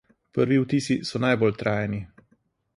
[0.37, 2.03] Prvi vtisi so najbolj trajni.